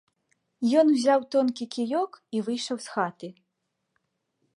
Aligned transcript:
Ён 0.81 0.85
узяў 0.93 1.19
тонкі 1.35 1.67
кіёк 1.75 2.11
і 2.39 2.41
выйшаў 2.47 2.77
з 2.87 2.95
хаты. 2.95 3.27